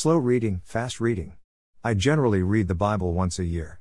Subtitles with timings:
[0.00, 1.32] Slow reading, fast reading.
[1.82, 3.80] I generally read the Bible once a year.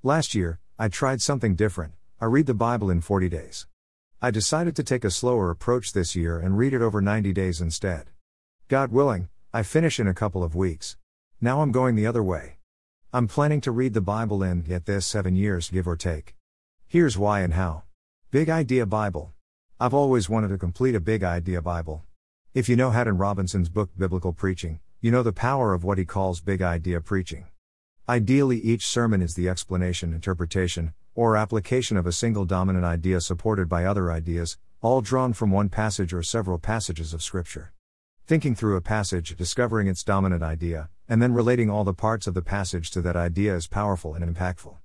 [0.00, 1.94] Last year, I tried something different.
[2.20, 3.66] I read the Bible in 40 days.
[4.22, 7.60] I decided to take a slower approach this year and read it over 90 days
[7.60, 8.10] instead.
[8.68, 10.96] God willing, I finish in a couple of weeks.
[11.40, 12.58] Now I'm going the other way.
[13.12, 16.36] I'm planning to read the Bible in, get this, seven years, give or take.
[16.86, 17.82] Here's why and how.
[18.30, 19.32] Big Idea Bible.
[19.80, 22.04] I've always wanted to complete a Big Idea Bible.
[22.54, 26.04] If you know Haddon Robinson's book Biblical Preaching, you know the power of what he
[26.06, 27.46] calls Big Idea Preaching.
[28.08, 33.68] Ideally, each sermon is the explanation, interpretation, or application of a single dominant idea supported
[33.68, 37.74] by other ideas, all drawn from one passage or several passages of Scripture.
[38.26, 42.32] Thinking through a passage, discovering its dominant idea, and then relating all the parts of
[42.32, 44.76] the passage to that idea is powerful and impactful.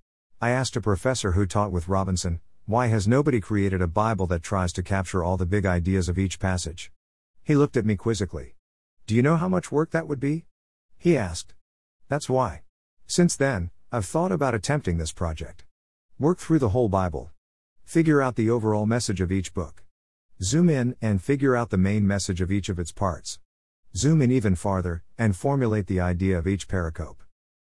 [0.41, 4.43] I asked a professor who taught with Robinson, why has nobody created a Bible that
[4.43, 6.91] tries to capture all the big ideas of each passage?
[7.43, 8.55] He looked at me quizzically.
[9.11, 10.45] Do you know how much work that would be?
[10.97, 11.53] He asked.
[12.07, 12.61] That's why.
[13.07, 15.65] Since then, I've thought about attempting this project.
[16.17, 17.29] Work through the whole Bible.
[17.83, 19.83] Figure out the overall message of each book.
[20.41, 23.39] Zoom in and figure out the main message of each of its parts.
[23.93, 27.17] Zoom in even farther and formulate the idea of each pericope.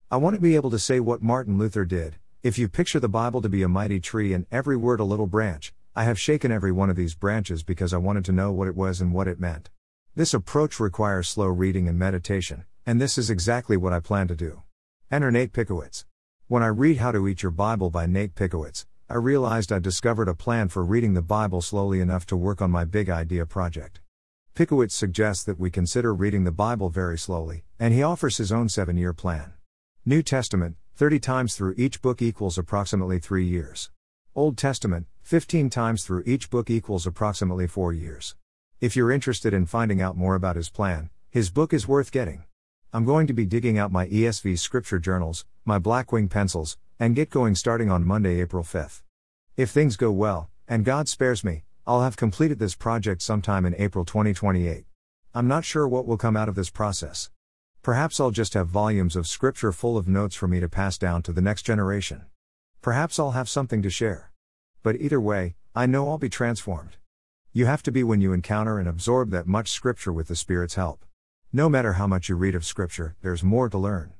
[0.09, 3.09] I want to be able to say what Martin Luther did if you picture the
[3.09, 6.53] Bible to be a mighty tree and every word a little branch, I have shaken
[6.53, 9.27] every one of these branches because I wanted to know what it was and what
[9.27, 9.69] it meant.
[10.16, 14.34] This approach requires slow reading and meditation, and this is exactly what I plan to
[14.34, 14.62] do.
[15.08, 16.05] Enter Nate Pickowicz.
[16.48, 20.27] When I read How to Eat Your Bible by Nate Pickowicz, I realized I'd discovered
[20.27, 24.00] a plan for reading the Bible slowly enough to work on my big idea project.
[24.56, 28.69] Pickowicz suggests that we consider reading the Bible very slowly, and he offers his own
[28.69, 29.53] seven year plan.
[30.05, 33.91] New Testament, 30 times through each book equals approximately 3 years.
[34.34, 38.34] Old Testament, 15 times through each book equals approximately 4 years.
[38.81, 42.45] If you're interested in finding out more about his plan, his book is worth getting.
[42.95, 47.28] I'm going to be digging out my ESV scripture journals, my Blackwing pencils, and get
[47.28, 49.03] going starting on Monday, April 5th.
[49.55, 53.75] If things go well, and God spares me, I'll have completed this project sometime in
[53.75, 54.87] April 2028.
[55.34, 57.28] I'm not sure what will come out of this process.
[57.82, 61.21] Perhaps I'll just have volumes of scripture full of notes for me to pass down
[61.25, 62.25] to the next generation.
[62.81, 64.32] Perhaps I'll have something to share.
[64.82, 66.97] But either way, I know I'll be transformed.
[67.53, 70.77] You have to be when you encounter and absorb that much scripture with the Spirit's
[70.77, 71.05] help.
[71.53, 74.12] No matter how much you read of scripture, there's more to learn.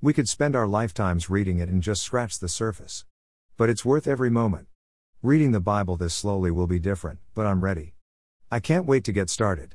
[0.00, 3.04] We could spend our lifetimes reading it and just scratch the surface.
[3.58, 4.68] But it's worth every moment.
[5.22, 7.96] Reading the Bible this slowly will be different, but I'm ready.
[8.50, 9.74] I can't wait to get started.